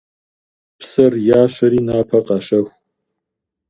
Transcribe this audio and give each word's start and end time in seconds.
Псэр 0.79 1.13
ящэри 1.41 1.79
напэ 1.87 2.19
къащэху. 2.25 2.71